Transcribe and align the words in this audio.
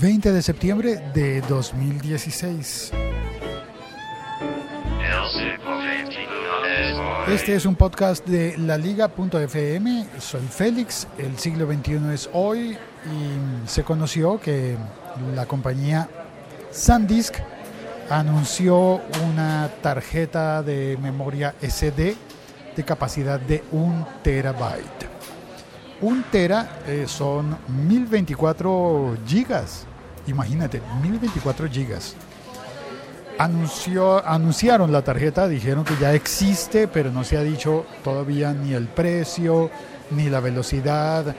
20 0.00 0.32
de 0.32 0.42
septiembre 0.42 0.96
de 1.14 1.40
2016. 1.42 2.92
Este 7.28 7.54
es 7.54 7.64
un 7.64 7.76
podcast 7.76 8.26
de 8.26 8.58
la 8.58 8.76
liga.fm. 8.76 10.06
Soy 10.18 10.42
Félix. 10.50 11.06
El 11.16 11.38
siglo 11.38 11.72
XXI 11.72 12.12
es 12.12 12.28
hoy 12.32 12.70
y 12.70 13.68
se 13.68 13.84
conoció 13.84 14.40
que 14.40 14.76
la 15.34 15.46
compañía 15.46 16.08
SanDisk 16.72 17.36
anunció 18.10 19.00
una 19.30 19.70
tarjeta 19.80 20.64
de 20.64 20.98
memoria 21.00 21.54
SD 21.62 22.16
de 22.74 22.84
capacidad 22.84 23.38
de 23.38 23.62
un 23.70 24.04
terabyte. 24.24 25.14
Un 26.04 26.22
tera 26.24 26.80
eh, 26.86 27.06
son 27.08 27.56
1024 27.66 29.16
gigas. 29.26 29.86
Imagínate, 30.26 30.82
1024 31.02 31.66
gigas. 31.70 32.14
Anunció, 33.38 34.22
anunciaron 34.28 34.92
la 34.92 35.00
tarjeta, 35.00 35.48
dijeron 35.48 35.82
que 35.82 35.96
ya 35.96 36.12
existe, 36.12 36.88
pero 36.88 37.10
no 37.10 37.24
se 37.24 37.38
ha 37.38 37.42
dicho 37.42 37.86
todavía 38.04 38.52
ni 38.52 38.74
el 38.74 38.86
precio, 38.86 39.70
ni 40.10 40.28
la 40.28 40.40
velocidad, 40.40 41.34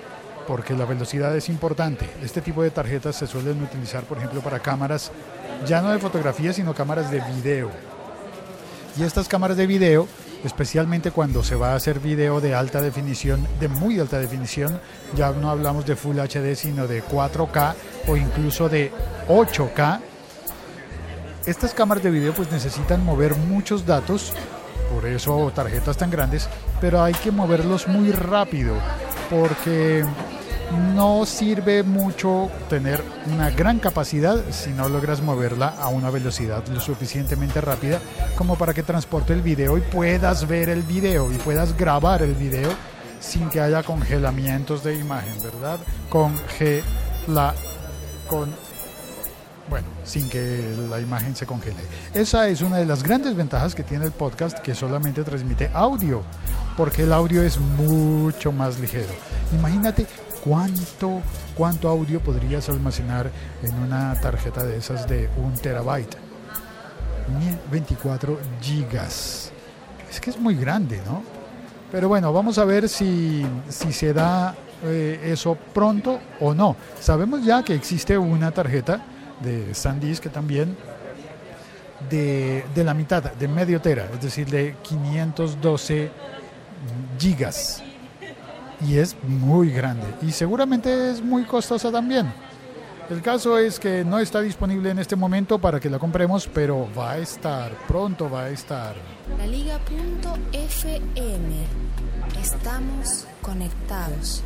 porque 0.48 0.73
la 0.73 0.86
velocidad 0.86 1.36
es 1.36 1.47
importante. 1.50 2.09
Este 2.23 2.41
tipo 2.41 2.63
de 2.63 2.72
tarjetas 2.72 3.17
se 3.17 3.27
suelen 3.27 3.61
utilizar, 3.61 4.03
por 4.05 4.17
ejemplo, 4.17 4.41
para 4.41 4.58
cámaras, 4.58 5.11
ya 5.67 5.80
no 5.84 5.91
de 5.91 6.00
fotografía, 6.00 6.53
sino 6.53 6.73
cámaras 6.73 7.11
de 7.11 7.22
video. 7.36 7.70
Y 8.97 9.03
estas 9.03 9.27
cámaras 9.27 9.58
de 9.58 9.67
video 9.67 10.08
especialmente 10.44 11.12
cuando 11.12 11.44
se 11.44 11.55
va 11.55 11.71
a 11.71 11.75
hacer 11.75 11.99
video 11.99 12.41
de 12.41 12.53
alta 12.53 12.81
definición, 12.81 13.48
de 13.59 13.67
muy 13.67 13.99
alta 13.99 14.20
definición, 14.20 14.80
ya 15.16 15.31
no 15.31 15.49
hablamos 15.49 15.85
de 15.85 15.95
Full 15.95 16.20
HD, 16.20 16.55
sino 16.55 16.88
de 16.88 17.03
4K 17.03 17.73
o 18.08 18.17
incluso 18.17 18.70
de 18.70 18.91
8K. 19.27 19.99
Estas 21.45 21.73
cámaras 21.73 22.03
de 22.03 22.11
video 22.11 22.33
pues 22.33 22.52
necesitan 22.52 23.03
mover 23.03 23.36
muchos 23.36 23.86
datos, 23.86 24.33
por 24.94 25.06
eso 25.06 25.52
tarjetas 25.53 25.97
tan 25.97 26.09
grandes, 26.09 26.50
pero 26.81 27.02
hay 27.02 27.13
que 27.13 27.31
moverlos 27.31 27.88
muy 27.88 28.11
rápido, 28.11 28.75
porque 29.30 30.03
no 30.95 31.25
sirve 31.25 31.83
mucho 31.83 32.49
tener 32.69 33.03
una 33.33 33.49
gran 33.49 33.80
capacidad 33.80 34.41
si 34.52 34.72
no 34.72 34.89
logras 34.89 35.22
moverla 35.22 35.67
a 35.80 35.88
una 35.88 36.09
velocidad 36.09 36.66
lo 36.67 36.80
suficientemente 36.80 37.61
rápida 37.61 37.99
como 38.38 38.57
para 38.57 38.73
que 38.73 38.83
transporte 38.83 39.33
el 39.33 39.41
video 39.41 39.77
y 39.77 39.81
puedas 39.81 40.47
ver 40.47 40.69
el 40.69 40.83
video 40.83 41.31
y 41.31 41.38
puedas 41.38 41.77
grabar 41.77 42.22
el 42.23 42.33
video 42.33 42.72
sin 43.19 43.49
que 43.49 43.59
haya 43.59 43.83
congelamientos 43.83 44.83
de 44.83 44.95
imagen, 44.95 45.41
¿verdad? 45.41 45.80
Congela 46.09 47.53
con 48.27 48.53
bueno, 49.67 49.88
sin 50.03 50.29
que 50.29 50.63
la 50.89 51.00
imagen 51.00 51.35
se 51.35 51.47
congele. 51.47 51.81
Esa 52.13 52.47
es 52.47 52.61
una 52.61 52.77
de 52.77 52.85
las 52.85 53.02
grandes 53.02 53.35
ventajas 53.35 53.73
que 53.73 53.83
tiene 53.83 54.05
el 54.05 54.11
podcast 54.11 54.59
que 54.59 54.75
solamente 54.75 55.23
transmite 55.23 55.72
audio, 55.73 56.22
porque 56.77 57.02
el 57.02 57.11
audio 57.11 57.41
es 57.41 57.59
mucho 57.59 58.52
más 58.52 58.79
ligero. 58.79 59.13
Imagínate 59.57 60.05
¿Cuánto, 60.45 61.23
cuánto 61.57 61.89
audio 61.89 62.19
podrías 62.19 62.69
almacenar 62.69 63.31
en 63.63 63.73
una 63.79 64.13
tarjeta 64.21 64.63
de 64.63 64.77
esas 64.77 65.09
de 65.09 65.27
un 65.38 65.53
terabyte? 65.55 66.15
24 67.71 68.39
gigas. 68.61 69.51
Es 70.07 70.21
que 70.21 70.29
es 70.29 70.39
muy 70.39 70.53
grande, 70.53 71.01
¿no? 71.03 71.23
Pero 71.91 72.09
bueno, 72.09 72.31
vamos 72.31 72.59
a 72.59 72.66
ver 72.66 72.88
si, 72.88 73.43
si 73.69 73.91
se 73.91 74.13
da 74.13 74.55
eh, 74.83 75.19
eso 75.23 75.57
pronto 75.73 76.19
o 76.39 76.53
no. 76.53 76.75
Sabemos 76.99 77.43
ya 77.43 77.63
que 77.63 77.73
existe 77.73 78.16
una 78.16 78.51
tarjeta 78.51 79.03
de 79.41 79.73
SanDisk 79.73 80.29
también 80.29 80.77
de, 82.07 82.63
de 82.75 82.83
la 82.83 82.93
mitad, 82.93 83.23
de 83.23 83.47
medio 83.47 83.81
tera, 83.81 84.07
es 84.13 84.21
decir, 84.21 84.47
de 84.47 84.75
512 84.84 86.11
gigas 87.17 87.81
y 88.81 88.97
es 88.97 89.16
muy 89.24 89.72
grande 89.72 90.06
y 90.22 90.31
seguramente 90.31 91.12
es 91.12 91.22
muy 91.22 91.44
costosa 91.44 91.91
también. 91.91 92.31
El 93.09 93.22
caso 93.22 93.59
es 93.59 93.80
que 93.80 94.03
no 94.03 94.18
está 94.18 94.41
disponible 94.41 94.90
en 94.90 94.97
este 94.97 95.16
momento 95.16 95.59
para 95.59 95.80
que 95.80 95.91
la 95.91 96.00
compremos, 96.00 96.50
pero 96.52 96.88
va 96.97 97.12
a 97.12 97.18
estar, 97.19 97.72
pronto 97.88 98.30
va 98.31 98.46
a 98.46 98.50
estar. 98.50 98.96
La 99.38 99.46
Liga.fm. 99.46 99.85
Estamos 102.41 103.28
conectados. 103.44 104.41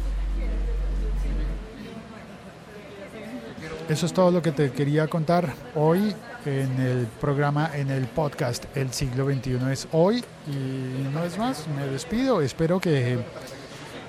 Eso 3.88 4.06
es 4.06 4.14
todo 4.14 4.30
lo 4.30 4.42
que 4.42 4.52
te 4.52 4.72
quería 4.72 5.08
contar 5.08 5.54
hoy 5.74 6.14
en 6.46 6.80
el 6.80 7.08
programa, 7.20 7.72
en 7.74 7.90
el 7.90 8.08
podcast 8.08 8.66
El 8.76 8.94
siglo 8.94 9.26
XXI 9.26 9.58
es 9.72 9.88
hoy. 9.94 10.24
Y 10.48 11.08
no 11.14 11.24
es 11.24 11.38
más, 11.38 11.66
me 11.76 11.88
despido. 11.88 12.42
Espero 12.42 12.80
que 12.80 13.20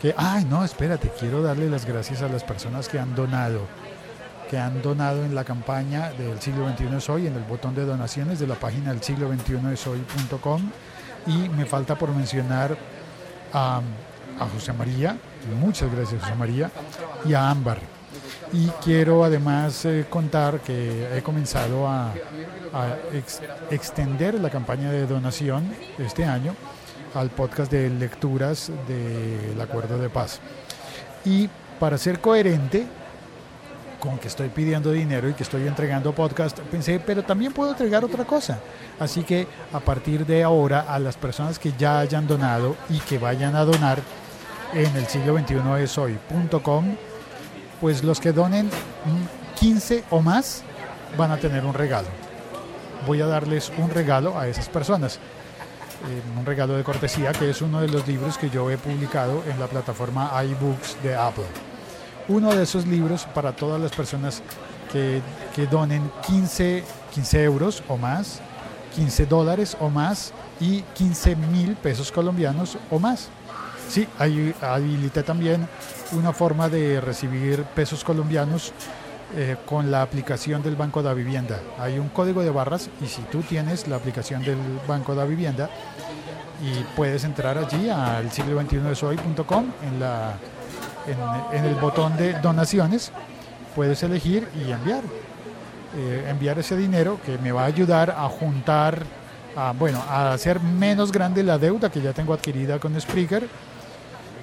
que, 0.01 0.15
ay, 0.17 0.47
no, 0.47 0.65
espérate, 0.65 1.13
quiero 1.19 1.43
darle 1.43 1.69
las 1.69 1.85
gracias 1.85 2.23
a 2.23 2.29
las 2.29 2.43
personas 2.43 2.89
que 2.89 2.99
han 2.99 3.15
donado, 3.15 3.61
que 4.49 4.59
han 4.59 4.81
donado 4.81 5.25
en 5.25 5.35
la 5.35 5.45
campaña 5.45 6.11
del 6.13 6.41
siglo 6.41 6.69
XXI 6.69 6.97
es 6.97 7.09
hoy, 7.11 7.27
en 7.27 7.37
el 7.37 7.43
botón 7.43 7.75
de 7.75 7.85
donaciones 7.85 8.39
de 8.39 8.47
la 8.47 8.55
página 8.55 8.91
del 8.91 9.03
siglo 9.03 9.31
XXI 9.31 9.73
es 9.73 9.87
hoy.com. 9.87 10.63
Y 11.27 11.51
me 11.51 11.67
falta 11.67 11.97
por 11.97 12.15
mencionar 12.15 12.77
a, 13.53 13.83
José 14.55 14.73
María, 14.73 15.19
muchas 15.61 15.95
gracias 15.95 16.23
José 16.23 16.35
María, 16.35 16.71
y 17.27 17.35
a 17.35 17.51
Ámbar. 17.51 17.79
Y 18.55 18.69
quiero 18.83 19.23
además 19.23 19.85
eh, 19.85 20.07
contar 20.09 20.61
que 20.61 21.15
he 21.15 21.23
comenzado 21.23 21.87
a 21.87 22.15
extender 23.71 24.35
la 24.41 24.49
campaña 24.49 24.91
de 24.91 25.07
donación 25.07 25.71
este 25.99 26.25
año 26.25 26.57
al 27.15 27.31
podcast 27.31 27.71
de 27.71 27.89
lecturas 27.91 28.71
del 28.87 29.61
Acuerdo 29.61 29.99
de 29.99 30.09
Paz. 30.09 30.41
Y 31.25 31.49
para 31.79 31.99
ser 31.99 32.21
coherente 32.21 32.87
con 34.01 34.19
que 34.19 34.29
estoy 34.29 34.49
pidiendo 34.49 34.91
dinero 34.91 35.29
y 35.29 35.35
que 35.35 35.43
estoy 35.43 35.67
entregando 35.67 36.15
podcast, 36.15 36.59
pensé, 36.59 36.99
pero 36.99 37.23
también 37.23 37.53
puedo 37.53 37.71
entregar 37.71 38.05
otra 38.05 38.25
cosa. 38.25 38.59
Así 38.99 39.23
que 39.23 39.47
a 39.73 39.81
partir 39.81 40.27
de 40.27 40.43
ahora, 40.43 40.81
a 40.89 40.99
las 40.99 41.17
personas 41.17 41.59
que 41.59 41.73
ya 41.79 42.01
hayan 42.01 42.27
donado 42.27 42.77
y 42.89 42.99
que 43.01 43.19
vayan 43.19 43.55
a 43.55 43.65
donar 43.65 44.01
en 44.73 44.97
el 44.97 45.07
siglo 45.07 45.35
21 45.35 45.77
es 45.77 45.99
hoy.com, 45.99 46.97
pues 47.81 48.03
los 48.03 48.21
que 48.21 48.33
donen 48.33 48.71
15 49.59 50.05
o 50.11 50.21
más 50.21 50.63
van 51.17 51.31
a 51.31 51.37
tener 51.37 51.65
un 51.65 51.75
regalo. 51.75 52.09
Voy 53.07 53.21
a 53.21 53.27
darles 53.27 53.73
un 53.79 53.91
regalo 53.91 54.39
a 54.39 54.49
esas 54.49 54.69
personas. 54.69 55.19
Un 56.37 56.47
regalo 56.47 56.75
de 56.75 56.85
cortesía, 56.85 57.33
que 57.33 57.51
es 57.51 57.61
uno 57.63 57.81
de 57.81 57.89
los 57.89 58.07
libros 58.09 58.39
que 58.39 58.49
yo 58.49 58.71
he 58.71 58.79
publicado 58.79 59.43
en 59.47 59.61
la 59.61 59.67
plataforma 59.67 60.33
iBooks 60.45 61.03
de 61.03 61.15
Apple. 61.15 61.45
Uno 62.29 62.55
de 62.55 62.63
esos 62.63 62.87
libros 62.87 63.27
para 63.35 63.53
todas 63.53 63.81
las 63.81 63.93
personas 63.93 64.43
que, 64.93 65.21
que 65.55 65.67
donen 65.67 66.11
15, 66.27 66.85
15 67.15 67.45
euros 67.45 67.83
o 67.89 67.97
más, 67.97 68.41
15 68.95 69.27
dólares 69.27 69.77
o 69.81 69.91
más 69.91 70.33
y 70.61 70.83
15 70.95 71.37
mil 71.37 71.77
pesos 71.77 72.11
colombianos 72.11 72.79
o 72.91 72.99
más. 72.99 73.29
Sí, 73.89 74.07
habilité 74.61 75.23
también 75.23 75.67
una 76.13 76.33
forma 76.33 76.69
de 76.69 77.01
recibir 77.01 77.65
pesos 77.65 78.05
colombianos 78.05 78.73
eh, 79.37 79.57
con 79.65 79.93
la 79.93 80.03
aplicación 80.03 80.61
del 80.61 80.75
Banco 80.75 81.03
de 81.03 81.15
Vivienda. 81.15 81.61
Hay 81.79 81.99
un 81.99 82.09
código 82.09 82.43
de 82.43 82.51
barras 82.51 82.91
y 83.01 83.07
si 83.07 83.23
tú 83.23 83.43
tienes 83.43 83.87
la 83.87 83.97
aplicación 83.97 84.43
del 84.43 84.59
Banco 84.89 85.15
de 85.15 85.25
Vivienda 85.27 85.71
y 86.61 86.83
puedes 86.97 87.23
entrar 87.23 87.57
allí 87.57 87.89
al 87.89 88.31
siglo 88.33 88.57
21 88.57 88.91
hoy.com 88.91 89.67
en, 89.87 90.01
la, 90.01 90.35
en, 91.53 91.65
el 91.65 91.75
botón 91.77 92.17
de 92.17 92.35
donaciones, 92.41 93.13
puedes 93.77 94.03
elegir 94.03 94.49
y 94.57 94.73
enviar. 94.73 95.03
Eh, 95.97 96.27
enviar 96.29 96.59
ese 96.59 96.77
dinero 96.77 97.21
que 97.25 97.39
me 97.39 97.53
va 97.53 97.63
a 97.63 97.67
ayudar 97.67 98.11
a 98.11 98.29
juntar, 98.29 99.05
a, 99.57 99.73
bueno, 99.79 100.03
a 100.09 100.33
hacer 100.33 100.61
menos 100.61 101.13
grande 101.13 101.43
la 101.43 101.59
deuda 101.59 101.91
que 101.91 102.01
ya 102.01 102.13
tengo 102.13 102.35
adquirida 102.35 102.79
con 102.79 103.01
Spreaker 103.01 103.49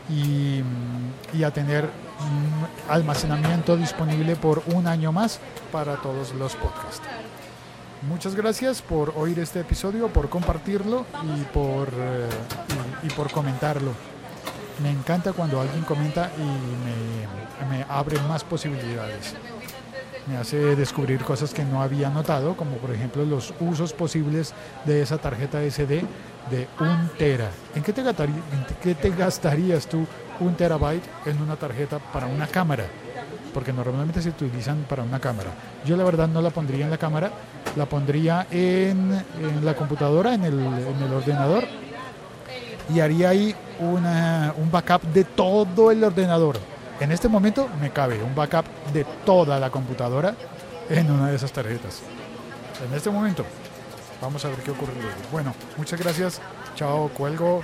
y, 0.09 0.63
a 1.43 1.51
tener 1.51 1.89
almacenamiento 2.89 3.77
disponible 3.77 4.35
por 4.35 4.63
un 4.73 4.87
año 4.87 5.11
más 5.11 5.39
para 5.71 5.97
todos 5.97 6.33
los 6.33 6.55
podcasts. 6.55 7.01
Muchas 8.07 8.35
gracias 8.35 8.81
por 8.81 9.13
oír 9.15 9.39
este 9.39 9.59
episodio, 9.59 10.07
por 10.07 10.29
compartirlo 10.29 11.05
y 11.23 11.41
por, 11.45 11.89
eh, 11.89 12.29
y, 13.03 13.09
por 13.09 13.31
comentarlo. 13.31 13.91
Me 14.81 14.91
encanta 14.91 15.33
cuando 15.33 15.59
alguien 15.59 15.83
comenta 15.83 16.31
y 16.37 17.67
me, 17.69 17.77
me 17.77 17.85
abre 17.89 18.19
más 18.21 18.43
posibilidades. 18.43 19.35
Me 20.27 20.37
hace 20.37 20.75
descubrir 20.75 21.23
cosas 21.23 21.53
que 21.53 21.63
no 21.63 21.81
había 21.81 22.09
notado, 22.09 22.55
como 22.55 22.77
por 22.77 22.91
ejemplo 22.91 23.25
los 23.25 23.53
usos 23.59 23.93
posibles 23.93 24.53
de 24.85 25.01
esa 25.01 25.17
tarjeta 25.17 25.61
SD 25.61 26.03
de 26.49 26.67
un 26.79 27.09
tera. 27.17 27.49
¿En 27.75 27.83
qué 27.83 27.93
te, 27.93 28.03
gastari- 28.03 28.27
en 28.51 28.65
qué 28.81 28.95
te 28.95 29.09
gastarías 29.09 29.87
tú 29.87 30.05
un 30.39 30.53
terabyte 30.55 31.03
en 31.25 31.41
una 31.41 31.55
tarjeta 31.55 31.99
para 31.99 32.27
una 32.27 32.47
cámara? 32.47 32.85
Porque 33.53 33.73
normalmente 33.73 34.21
se 34.21 34.29
utilizan 34.29 34.85
para 34.89 35.03
una 35.03 35.19
cámara. 35.19 35.49
Yo 35.85 35.97
la 35.97 36.03
verdad 36.03 36.27
no 36.27 36.41
la 36.41 36.49
pondría 36.51 36.85
en 36.85 36.91
la 36.91 36.97
cámara, 36.97 37.31
la 37.75 37.85
pondría 37.85 38.45
en, 38.51 39.23
en 39.41 39.65
la 39.65 39.75
computadora, 39.75 40.33
en 40.33 40.43
el, 40.43 40.59
en 40.59 41.01
el 41.03 41.13
ordenador 41.13 41.63
y 42.93 42.99
haría 42.99 43.29
ahí 43.29 43.55
una- 43.79 44.53
un 44.57 44.71
backup 44.71 45.01
de 45.13 45.23
todo 45.23 45.91
el 45.91 46.03
ordenador. 46.03 46.57
En 46.99 47.11
este 47.11 47.27
momento 47.27 47.67
me 47.81 47.91
cabe 47.91 48.21
un 48.23 48.33
backup 48.33 48.65
de 48.93 49.05
toda 49.25 49.59
la 49.59 49.69
computadora 49.69 50.33
en 50.89 51.11
una 51.11 51.29
de 51.29 51.35
esas 51.35 51.51
tarjetas. 51.51 52.01
En 52.87 52.95
este 52.95 53.09
momento. 53.09 53.43
Vamos 54.21 54.43
a 54.45 54.49
ver 54.49 54.59
qué 54.59 54.71
ocurre 54.71 54.93
luego. 54.95 55.17
Bueno, 55.31 55.53
muchas 55.77 55.99
gracias. 55.99 56.41
Chao, 56.75 57.09
cuelgo. 57.09 57.63